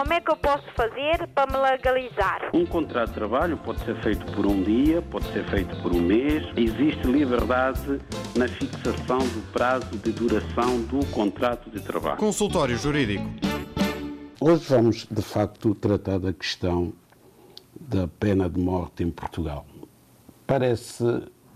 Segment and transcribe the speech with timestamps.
[0.00, 2.48] Como é que eu posso fazer para me legalizar?
[2.54, 6.00] Um contrato de trabalho pode ser feito por um dia, pode ser feito por um
[6.00, 6.42] mês.
[6.56, 8.00] Existe liberdade
[8.34, 12.16] na fixação do prazo de duração do contrato de trabalho.
[12.16, 13.26] Consultório Jurídico.
[14.40, 16.94] Hoje vamos, de facto, tratar da questão
[17.78, 19.66] da pena de morte em Portugal.
[20.46, 21.04] Parece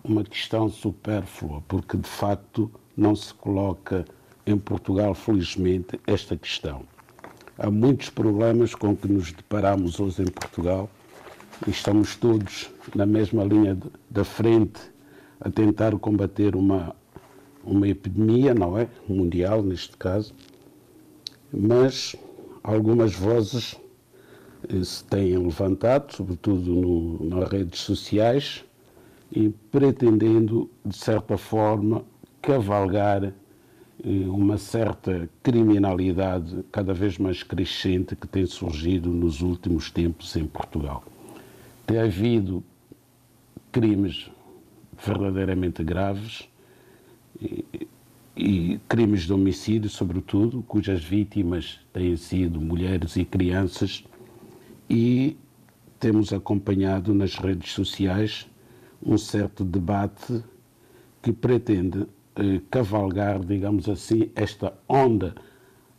[0.05, 4.05] uma questão supérflua, porque de facto não se coloca
[4.47, 6.85] em Portugal, felizmente, esta questão.
[7.57, 10.91] Há muitos problemas com que nos deparamos hoje em Portugal
[11.65, 13.79] e estamos todos na mesma linha
[14.11, 14.81] da frente
[15.41, 16.97] a tentar combater uma,
[17.63, 18.89] uma epidemia, não é?
[19.09, 20.35] Mundial, neste caso.
[21.53, 22.17] Mas
[22.61, 23.77] algumas vozes
[24.69, 28.65] eh, se têm levantado, sobretudo no, nas redes sociais,
[29.31, 32.05] e pretendendo, de certa forma,
[32.43, 33.33] cavalgar
[34.05, 41.03] uma certa criminalidade cada vez mais crescente que tem surgido nos últimos tempos em Portugal.
[41.87, 42.63] Tem havido
[43.73, 44.31] crimes
[45.03, 46.49] verdadeiramente graves
[47.41, 47.65] e,
[48.37, 54.05] e crimes de homicídio, sobretudo, cujas vítimas têm sido mulheres e crianças,
[54.89, 55.37] e
[55.99, 58.47] temos acompanhado nas redes sociais
[59.03, 60.43] um certo debate
[61.23, 65.35] que pretende eh, cavalgar, digamos assim, esta onda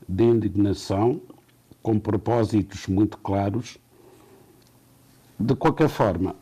[0.08, 1.22] de indignação
[1.82, 3.78] com propósitos muito claros.
[5.40, 6.36] De qualquer forma,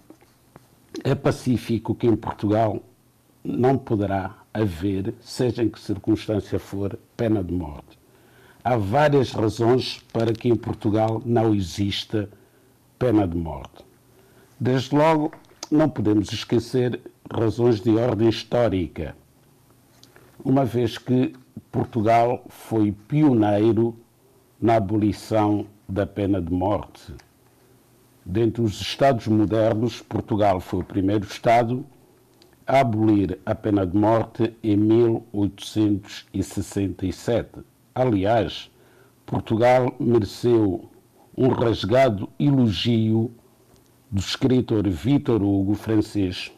[1.03, 2.81] é pacífico que em Portugal
[3.43, 7.99] não poderá haver, seja em que circunstância for, pena de morte.
[8.63, 12.29] Há várias razões para que em Portugal não exista
[12.97, 13.83] pena de morte.
[14.59, 15.31] Desde logo,
[15.69, 19.15] não podemos esquecer razões de ordem histórica
[20.43, 21.33] uma vez que
[21.71, 23.95] Portugal foi pioneiro
[24.59, 27.13] na abolição da pena de morte.
[28.25, 31.85] Dentre os Estados modernos, Portugal foi o primeiro Estado
[32.65, 37.59] a abolir a pena de morte em 1867.
[37.93, 38.71] Aliás,
[39.25, 40.89] Portugal mereceu
[41.37, 43.29] um rasgado elogio
[44.09, 46.51] do escritor Victor Hugo, francês,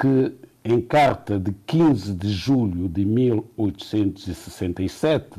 [0.00, 0.32] que
[0.64, 5.38] em carta de 15 de julho de 1867,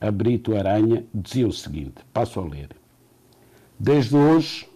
[0.00, 2.70] a Brito Aranha dizia o seguinte: passo a ler.
[3.78, 4.68] Desde hoje,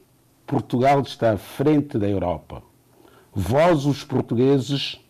[0.46, 2.62] Portugal está à frente da Europa.
[3.32, 5.00] Vós, os portugueses,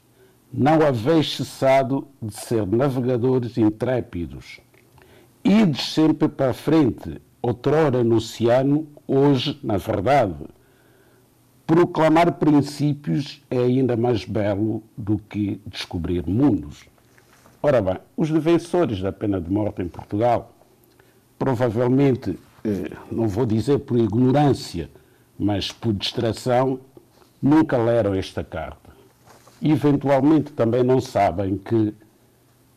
[0.53, 4.61] não haveis cessado de ser navegadores intrépidos.
[5.43, 10.45] Ides sempre para a frente, outrora no oceano, hoje na verdade
[11.71, 16.85] proclamar princípios é ainda mais belo do que descobrir mundos.
[17.63, 20.53] Ora bem, os defensores da pena de morte em Portugal,
[21.39, 24.91] provavelmente, eh, não vou dizer por ignorância,
[25.39, 26.81] mas por distração,
[27.41, 28.91] nunca leram esta carta.
[29.63, 31.95] Eventualmente, também não sabem que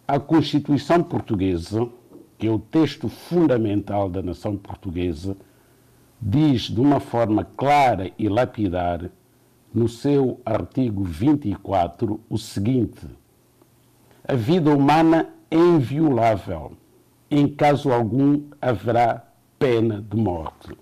[0.08, 1.90] a Constituição Portuguesa,
[2.38, 5.36] que é o texto fundamental da nação portuguesa,
[6.26, 9.10] diz de uma forma clara e lapidar,
[9.74, 13.06] no seu artigo 24, o seguinte:
[14.26, 16.74] A vida humana é inviolável.
[17.30, 19.24] Em caso algum haverá
[19.58, 20.78] pena de morte.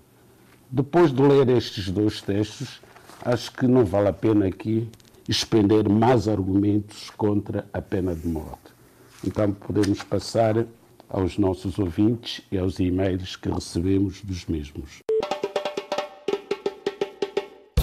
[0.70, 2.80] Depois de ler estes dois textos,
[3.24, 4.88] acho que não vale a pena aqui
[5.28, 8.72] expender mais argumentos contra a pena de morte.
[9.26, 10.66] Então podemos passar
[11.08, 15.01] aos nossos ouvintes e aos e-mails que recebemos dos mesmos.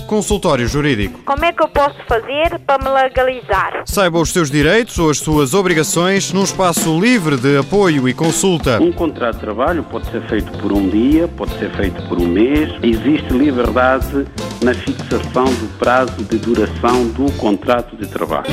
[0.10, 1.22] Consultório Jurídico.
[1.24, 3.84] Como é que eu posso fazer para me legalizar?
[3.86, 8.82] Saiba os seus direitos ou as suas obrigações num espaço livre de apoio e consulta.
[8.82, 12.26] Um contrato de trabalho pode ser feito por um dia, pode ser feito por um
[12.26, 12.72] mês.
[12.82, 14.26] Existe liberdade
[14.64, 18.50] na fixação do prazo de duração do contrato de trabalho.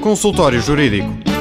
[0.00, 1.33] Consultório Jurídico.